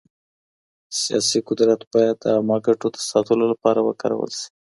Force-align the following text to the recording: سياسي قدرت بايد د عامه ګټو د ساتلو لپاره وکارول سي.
سياسي 1.01 1.39
قدرت 1.47 1.81
بايد 1.91 2.15
د 2.21 2.25
عامه 2.35 2.57
ګټو 2.67 2.87
د 2.95 2.97
ساتلو 3.09 3.45
لپاره 3.53 3.79
وکارول 3.83 4.31
سي. 4.39 4.47